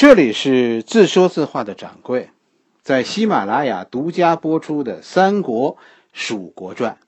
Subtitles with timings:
[0.00, 2.30] 这里是自说自话的掌柜，
[2.80, 5.76] 在喜马拉雅独家播出的《三国
[6.14, 6.98] 蜀国传》，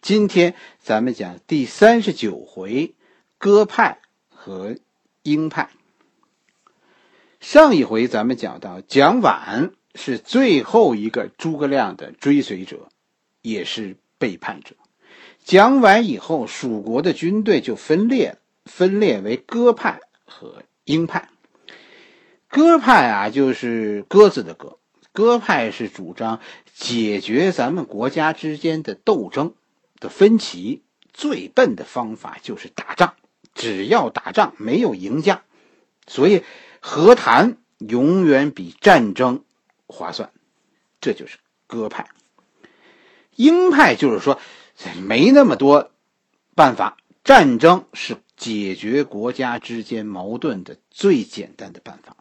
[0.00, 2.94] 今天咱们讲第三十九回，
[3.36, 3.98] 鸽派
[4.30, 4.74] 和
[5.22, 5.68] 鹰派。
[7.40, 12.88] 上一回咱们讲到，蒋琬是最后一个诸葛亮的追随者，
[13.42, 14.74] 也是背叛者。
[15.44, 21.28] 讲完以后，蜀国的军队就分裂了，分裂为鸽派和鹰派。
[22.50, 24.78] 鸽派啊，就是鸽子的鸽。
[25.12, 26.40] 鸽派是主张
[26.74, 29.54] 解决咱们国家之间的斗争
[30.00, 33.14] 的分歧，最笨的方法就是打仗。
[33.54, 35.42] 只要打仗，没有赢家，
[36.06, 36.42] 所以
[36.80, 39.44] 和谈永远比战争
[39.86, 40.32] 划算。
[41.00, 42.08] 这就是鸽派。
[43.36, 44.40] 鹰派就是说，
[45.02, 45.92] 没那么多
[46.56, 52.16] 办法，战争是解决国家之间矛盾的最简单的办法。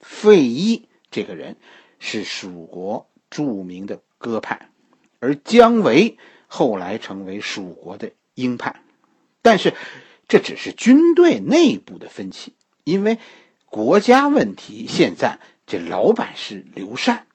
[0.00, 1.56] 费祎这个人
[1.98, 4.68] 是蜀国著名的鸽派，
[5.18, 8.82] 而姜维后来成为蜀国的鹰派。
[9.42, 9.74] 但是
[10.28, 12.54] 这只是军队内部的分歧，
[12.84, 13.18] 因为
[13.64, 17.26] 国家问题，现在这老板是刘禅。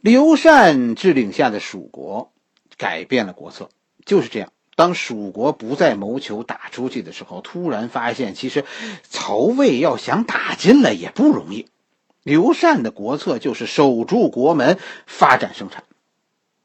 [0.00, 2.32] 刘禅治领下的蜀国
[2.76, 3.70] 改变了国策，
[4.04, 4.52] 就是这样。
[4.76, 8.64] 当蜀国不再谋求打出去的时候，突然发现，其实
[9.02, 11.66] 曹魏要想打进来也不容易。
[12.22, 15.84] 刘禅的国策就是守住国门，发展生产。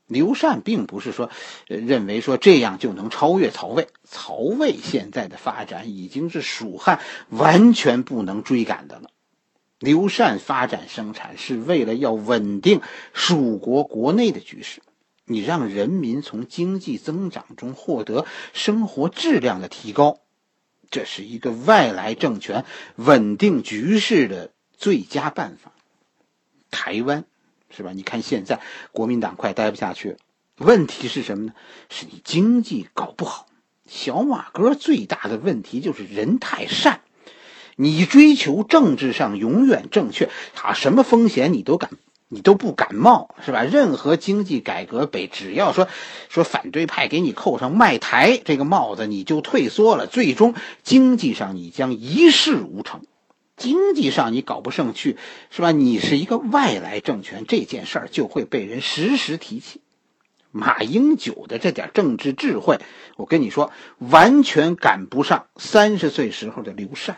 [0.07, 1.29] 刘禅并不是说
[1.67, 9.09] 认为说这样就能超越曹魏，曹魏现在的发展已经是蜀汉完全不能追赶的了。
[9.79, 12.81] 刘禅发展生产是为了要稳定
[13.13, 14.81] 蜀国国内的局势。
[15.31, 20.19] 你让人民从经济增长中获得生活质量的提高，
[20.89, 22.65] 这是一个外来政权
[22.95, 25.71] 稳定局势的最佳办法。
[26.69, 27.25] 台湾，
[27.69, 27.91] 是吧？
[27.93, 28.59] 你看现在
[28.91, 30.17] 国民党快待不下去了。
[30.57, 31.53] 问题是什么呢？
[31.89, 33.47] 是你经济搞不好。
[33.87, 37.01] 小马哥最大的问题就是人太善，
[37.75, 41.89] 你追求政治上永远正确，他什么风险你都敢。
[42.33, 43.63] 你都不感冒是吧？
[43.63, 45.89] 任何经济改革，北只要说
[46.29, 50.07] 说反对派给你扣上卖台这个帽子，你就退缩了。
[50.07, 53.01] 最终经济上你将一事无成，
[53.57, 55.17] 经济上你搞不上去
[55.49, 55.73] 是吧？
[55.73, 59.81] 你是一个外来政权，这件事儿就会被人时时提起。
[60.51, 62.79] 马英九的这点政治智慧，
[63.17, 67.17] 我跟你说，完全赶不上三十岁时候的刘禅。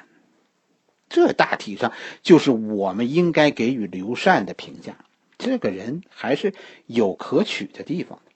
[1.13, 1.93] 这大体上
[2.23, 4.97] 就是我们应该给予刘禅的评价。
[5.37, 6.55] 这个人还是
[6.87, 8.31] 有可取的地方的。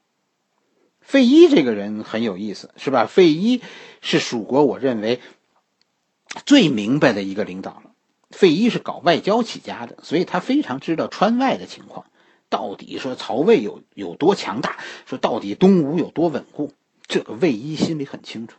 [1.01, 3.07] 费祎这个人很有意思，是吧？
[3.07, 3.61] 费祎
[4.01, 5.19] 是蜀国我认为
[6.45, 7.91] 最明白的一个领导了。
[8.29, 12.05] 费祎是搞外交起家的，所以他非常知道川外的情况。
[12.49, 14.77] 到底说曹魏有有多强大，
[15.07, 16.73] 说到底东吴有多稳固，
[17.07, 18.57] 这个魏祎心里很清楚。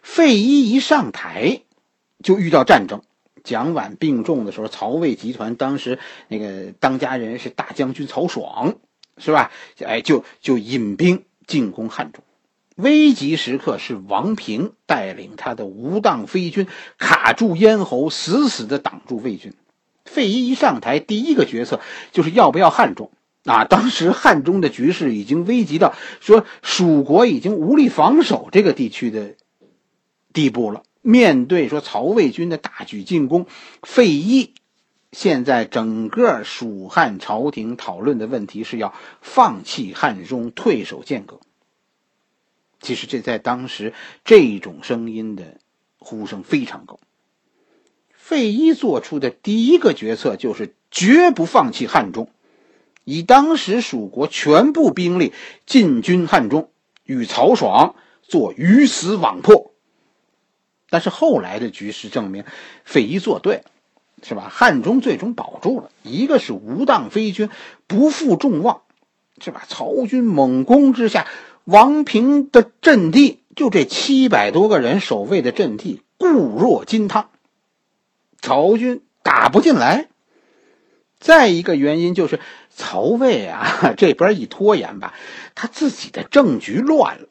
[0.00, 1.60] 费祎一上台
[2.22, 3.02] 就遇到战争。
[3.44, 8.74] 蒋琬病重的时候，曹魏集团当时那个当家人是大将军曹爽，
[9.18, 9.52] 是吧？
[9.84, 12.24] 哎，就就引兵进攻汉中。
[12.74, 16.66] 危急时刻是王平带领他的无当飞军
[16.98, 19.52] 卡住咽喉，死死的挡住魏军。
[20.04, 21.80] 费祎一上台，第一个决策
[22.10, 23.12] 就是要不要汉中
[23.44, 23.64] 啊？
[23.64, 29.34] 当时汉中的局势已经危急到说蜀国已经无力防守这个地区的
[30.32, 30.82] 地步了。
[31.06, 33.44] 面对说曹魏军的大举进攻，
[33.82, 34.54] 费祎
[35.12, 41.40] 现在整个蜀汉朝廷讨论的问题是要放弃汉中，退守剑阁。
[42.80, 43.92] 其实这在当时
[44.24, 45.58] 这种声音的
[45.98, 46.98] 呼声非常高。
[48.14, 52.30] 费祎做出的第一个决策就是绝不放弃汉中，
[53.04, 55.34] 以当时蜀国全部兵力
[55.66, 56.70] 进军汉中，
[57.04, 59.63] 与曹爽做鱼死网破。
[60.94, 62.44] 但是后来的局势证明，
[62.84, 63.64] 费祎做对，
[64.22, 64.48] 是吧？
[64.48, 65.90] 汉中最终保住了。
[66.04, 67.50] 一个是无当飞军
[67.88, 68.82] 不负众望，
[69.40, 69.64] 是吧？
[69.66, 71.26] 曹军猛攻之下，
[71.64, 77.28] 王平的阵地就这七百多个人守卫的阵地固若金汤，
[78.40, 80.06] 曹军打不进来。
[81.18, 82.38] 再一个原因就是
[82.70, 85.12] 曹魏啊 这边一拖延吧，
[85.56, 87.26] 他自己的政局乱了。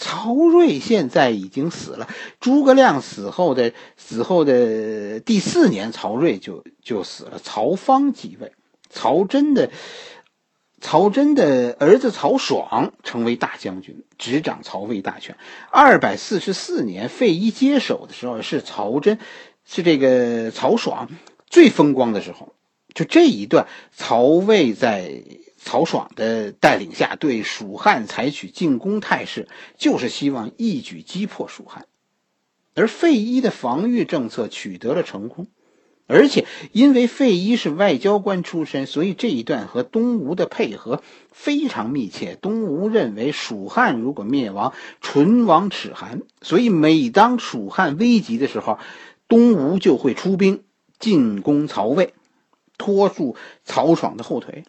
[0.00, 2.08] 曹睿现在已经死了，
[2.40, 7.38] 诸葛亮死后的死后的第四年，曹睿就就死了。
[7.38, 8.52] 曹芳继位，
[8.88, 9.70] 曹真的
[10.80, 15.36] 曹真的儿子曹爽成为大将军，执掌曹魏大权。
[15.70, 19.18] 二百四十四年，费祎接手的时候，是曹真，
[19.66, 21.10] 是这个曹爽
[21.46, 22.54] 最风光的时候。
[22.94, 25.22] 就这一段，曹魏在
[25.62, 29.46] 曹爽的带领下对蜀汉采取进攻态势，
[29.76, 31.86] 就是希望一举击破蜀汉。
[32.74, 35.46] 而费祎的防御政策取得了成功。
[36.06, 42.34] 而且，因为费祎是外交官出身，所以这一段和东吴的配合非常密切。
[42.34, 48.80] 东吴认为，蜀汉如果灭亡，唇亡齿寒，所以每当蜀汉危急的时候，
[49.28, 50.64] 东吴就会出兵
[50.98, 52.12] 进攻曹魏，
[52.76, 54.64] 拖住曹爽的后腿。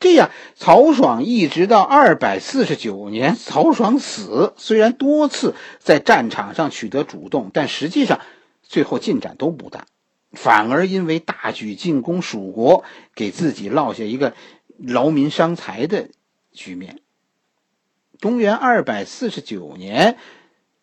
[0.00, 8.20] 这样，曹爽一直到二百四十九年，曹爽死，虽然多次在战场上取得主动，但实际上
[8.62, 9.86] 最后进展都不大。
[10.32, 12.84] 反而因为大举进攻蜀国，
[13.14, 14.34] 给自己落下一个
[14.78, 16.10] 劳民伤财的
[16.52, 17.00] 局面。
[18.20, 20.16] 公元二百四十九年，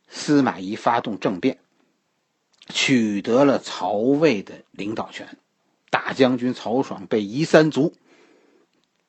[0.10, 1.60] 司马懿发动政变，
[2.68, 5.38] 取得了曹魏的领导权，
[5.90, 7.94] 大将军曹爽被夷三族。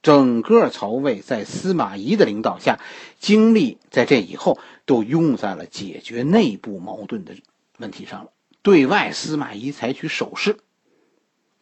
[0.07, 2.79] 整个曹魏在司马懿的领导下，
[3.19, 7.35] 精力在这以后都用在了解决内部矛盾的
[7.79, 8.31] 问题上了。
[8.63, 10.59] 对外，司马懿采取守势。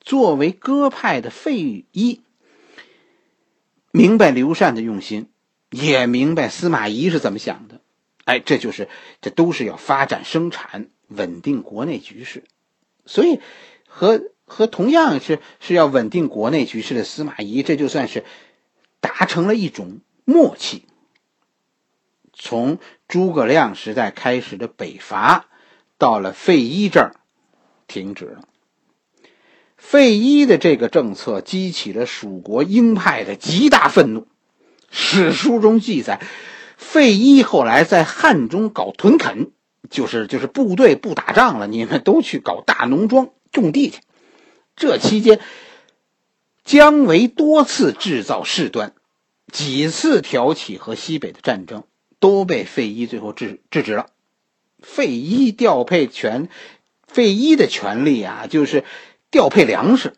[0.03, 2.21] 作为鸽派的费祎，
[3.91, 5.31] 明白刘禅的用心，
[5.71, 7.81] 也明白司马懿是怎么想的。
[8.27, 8.91] 哎，这就是
[9.23, 12.45] 这都是要发展生产、稳定国内局势。
[13.07, 13.41] 所以，
[13.89, 18.25] 和和同样是是要稳定国内局势的司马懿，这就算是
[19.01, 20.85] 达成了一种默契。
[22.33, 25.47] 从诸葛亮时代开始的北伐。
[25.97, 27.15] 到了费祎这儿，
[27.87, 28.49] 停止了。
[29.77, 34.27] 费祎的这个政策激起了蜀国鹰派的极大愤怒。
[34.91, 36.21] 史书中记载，
[36.77, 39.53] 费祎后来在汉中搞屯垦，
[39.89, 44.01] 就是就是部队不打仗了，你们都去搞大农庄种地去。
[44.77, 45.41] 这期间，
[46.65, 48.93] 姜维多次制造事端，
[49.53, 51.85] 几次挑起和西北的战争，
[52.19, 54.07] 都被费祎最后制制止了。
[54.81, 56.49] 费祎调配权，
[57.07, 58.85] 费祎的权利啊，就是
[59.31, 60.15] 调配粮食。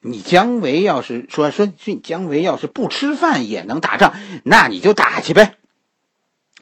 [0.00, 4.14] 你姜维要是说说，你姜维要是不吃饭也能打仗，
[4.44, 5.56] 那你就打去呗，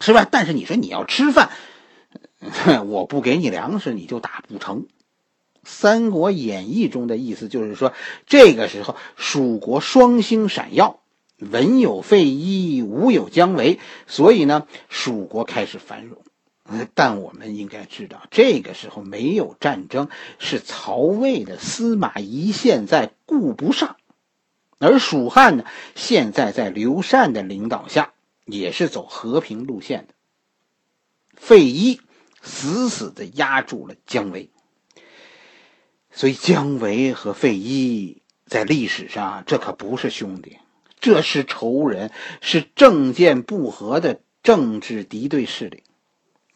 [0.00, 0.26] 是吧？
[0.30, 1.50] 但是你说你要吃饭，
[2.88, 4.82] 我不给你粮食，你就打不成。
[5.64, 7.92] 《三国演义》中的意思就是说，
[8.26, 11.00] 这个时候蜀国双星闪耀，
[11.38, 16.18] 文有费祎，武有姜维，所以呢，蜀国开始繁荣。
[16.94, 20.08] 但我们应该知道，这个时候没有战争，
[20.38, 23.96] 是曹魏的司马懿现在顾不上，
[24.78, 25.64] 而蜀汉呢，
[25.94, 28.12] 现在在刘禅的领导下，
[28.46, 30.14] 也是走和平路线的。
[31.36, 32.00] 费祎
[32.40, 34.48] 死死的压住了姜维，
[36.14, 40.58] 所以姜维和费祎在历史上这可不是兄弟，
[41.00, 45.82] 这是仇人，是政见不合的政治敌对势力。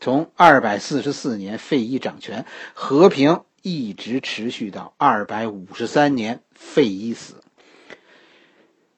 [0.00, 7.42] 从二百四十四年费祎掌权，和平一直持续到二百五十三年费祎死。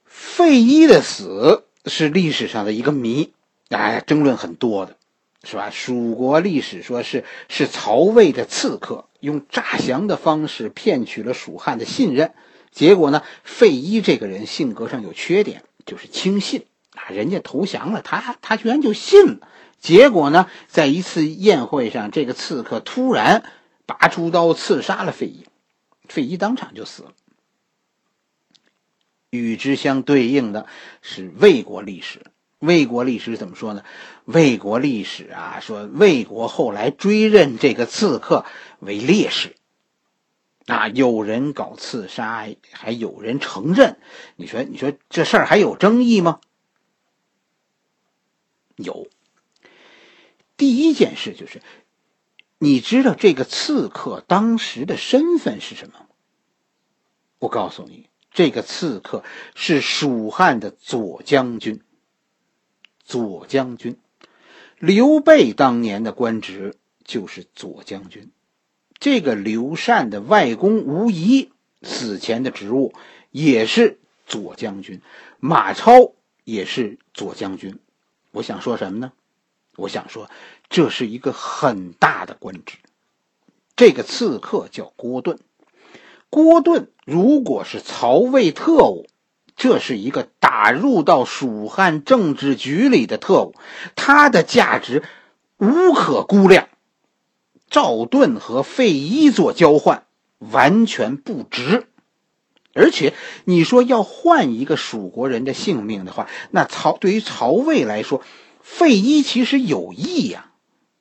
[0.04, 3.32] 费祎的死是历史上的一个谜，
[3.70, 4.98] 哎，争论很多的，
[5.42, 5.70] 是吧？
[5.70, 12.34] 蜀国历史说是是曹魏的刺客用诈降的方式骗取了蜀汉的信任，
[12.70, 19.48] 结果呢，费祎这个人性格上有缺点，就是轻信啊，人家投降了，他他居然就信了。
[19.78, 23.44] 结果呢，在一次宴会上，这个刺客突然
[23.86, 25.46] 拔出刀刺杀了费祎，
[26.06, 27.12] 费祎当场就死了。
[29.30, 30.66] 与之相对应的
[31.00, 32.20] 是魏国历史，
[32.60, 33.82] 魏国历史怎么说呢？
[34.26, 38.44] 魏国历史啊，说魏国后来追认这个刺客
[38.80, 39.56] 为烈士，
[40.66, 43.98] 啊，有人搞刺杀，还有人承认。
[44.36, 46.40] 你说，你说这事儿还有争议吗？
[48.76, 49.08] 有。
[50.58, 51.62] 第一件事就是，
[52.58, 55.94] 你知道这个刺客当时的身份是什么？
[57.38, 59.24] 我告诉你，这个刺客
[59.54, 61.82] 是蜀汉的左将军。
[63.10, 63.96] 左将军，
[64.78, 68.30] 刘备当年的官职就是左将军。
[69.00, 71.50] 这个刘禅的外公吴仪
[71.82, 72.94] 死前的职务
[73.32, 73.98] 也是
[74.28, 75.00] 左将军，
[75.40, 76.12] 马超
[76.44, 77.80] 也是左将军。
[78.30, 79.12] 我想说什么呢？
[79.74, 80.30] 我想说，
[80.68, 82.76] 这是一个很大的官职。
[83.74, 85.40] 这个刺客叫郭盾。
[86.28, 89.08] 郭盾如果是曹魏特务，
[89.60, 93.54] 这是一个打入到蜀汉政治局里的特务，
[93.94, 95.02] 他的价值
[95.58, 96.66] 无可估量。
[97.68, 100.04] 赵盾和费祎做交换，
[100.38, 101.86] 完全不值。
[102.72, 103.12] 而且
[103.44, 108.22] 你说要换一个蜀国人的性命的话，那曹对于曹魏来说，
[108.62, 110.52] 费祎其实有益呀，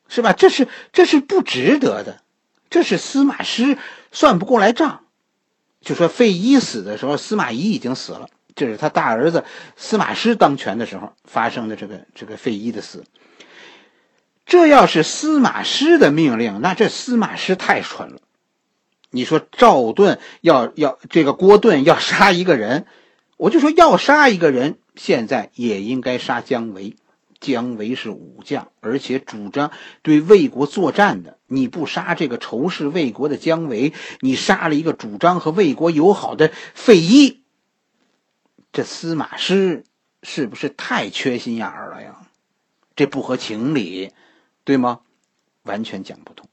[0.09, 0.33] 是吧？
[0.33, 2.19] 这是这是不值得的，
[2.69, 3.77] 这是司马师
[4.11, 5.05] 算不过来账。
[5.79, 9.45] 就说费祎死的时候，司马懿已经死了，这是他大儿子
[9.77, 13.05] 司马师当权的时候发生的这个这个费祎的死。
[14.45, 18.19] 这要是司马师的命令，那这司马师太蠢了。
[19.11, 22.85] 你说赵盾要要这个郭盾要杀一个人，
[23.37, 26.97] 我就说要杀一个人，现在也应该杀姜维。
[27.39, 31.37] 姜维是武将，而且主张对魏国作战的。
[31.47, 37.39] 你不杀这个仇视魏国的姜维，你杀了一个主张和魏国友好的费祎，
[38.71, 39.83] 这司马师
[40.23, 42.21] 是不是太缺心眼儿了呀？
[42.95, 44.11] 这不合情理，
[44.63, 45.01] 对吗？
[45.63, 46.47] 完全讲不通。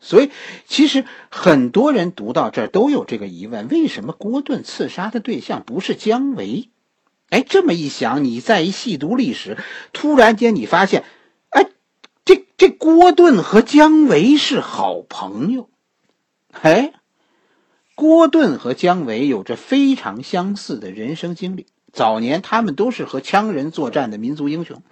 [0.00, 0.30] 所以，
[0.66, 6.70] 其实很多人读到这儿都有这个疑问：为什么郭盾刺杀的对象不是姜维？
[7.30, 9.56] 哎，这么一想，你再一细读历史，
[9.92, 11.04] 突然间你发现。
[11.50, 11.68] 哎
[12.24, 15.68] 这这郭盾和姜维是好朋友，
[16.52, 16.92] 哎，
[18.02, 21.66] 郭盾和姜维有着非常相似的人生经历。
[21.92, 24.82] 早年他们都是和羌人作战的民族英雄，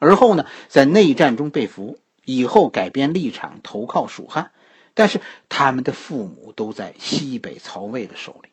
[0.00, 4.50] 而后呢，在内战中被俘，以后改变立场投靠蜀汉，
[4.94, 8.48] 但是他们的父母都在西北曹魏的手里。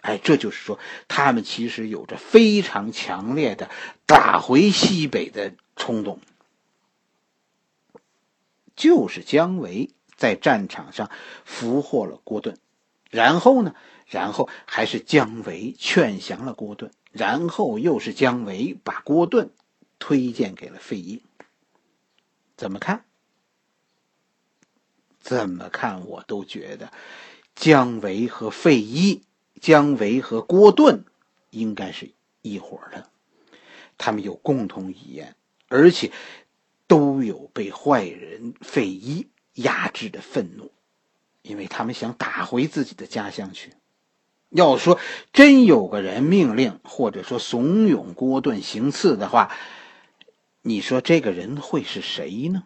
[0.00, 3.70] 哎，这就是说，他们其实有着非常强烈的
[4.06, 6.18] 打回西北的冲动。
[8.74, 11.10] 就是姜维在战场上
[11.46, 12.58] 俘获了郭盾，
[13.08, 19.50] 然后呢，然后还是姜维劝降了郭盾，然后又是姜维把郭盾
[19.98, 21.22] 推荐给了费祎。
[22.56, 23.04] 怎么看？
[25.20, 26.04] 怎么看？
[26.04, 26.92] 我都觉得
[27.54, 29.22] 姜维和费祎，
[29.60, 31.04] 姜维和郭盾
[31.50, 32.10] 应该是
[32.42, 33.08] 一伙的，
[33.96, 35.36] 他们有共同语言，
[35.68, 36.10] 而且。
[36.88, 39.28] 都有被坏人费祎
[39.62, 40.72] 压制的愤怒，
[41.42, 43.72] 因为他们想打回自己的家乡去。
[44.50, 44.98] 要说
[45.32, 49.50] 真有个人命令或者说怂恿郭盾行刺的话，
[50.62, 52.64] 你说这个人会是谁呢？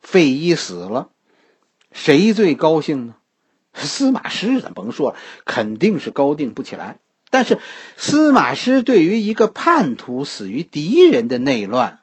[0.00, 1.10] 费祎死了，
[1.92, 3.16] 谁最高兴呢？
[3.74, 6.98] 司马师咱甭说了，肯定是高兴不起来。
[7.30, 7.60] 但是，
[7.98, 12.00] 司马师对于一个叛徒死于敌人的内乱，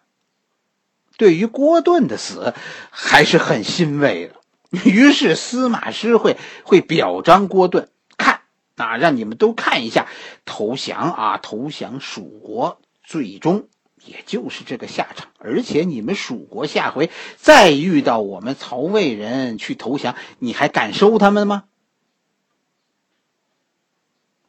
[1.17, 2.53] 对于郭盾的死
[2.89, 4.35] 还是很欣慰的。
[4.83, 8.41] 于是，司马师会会表彰郭盾，看
[8.75, 10.07] 啊，让你们都看一下，
[10.43, 13.69] 投降啊，投降蜀国，最终
[14.03, 15.29] 也就是这个下场。
[15.37, 21.65] 而且，你们蜀国下回再遇到我们曹魏人去投降，你还敢收他们吗？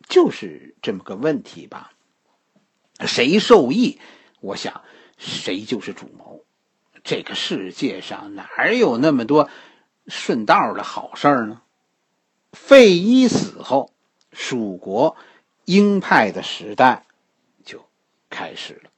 [0.08, 1.92] 就是这么个问题吧，
[3.00, 4.00] 谁受益，
[4.40, 4.82] 我想
[5.18, 6.44] 谁就是主谋。
[7.06, 9.48] 这个世界上哪有那么多
[10.08, 11.62] 顺道的好事儿呢？
[12.52, 13.92] 费祎死后，
[14.32, 15.16] 蜀国
[15.66, 17.06] 鹰派的时代
[17.64, 17.84] 就
[18.28, 18.90] 开始了。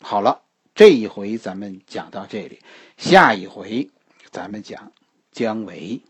[0.00, 0.42] 好了，
[0.74, 2.58] 这一回咱们讲到这里，
[2.96, 3.88] 下一回
[4.32, 4.90] 咱们讲
[5.30, 6.00] 姜维。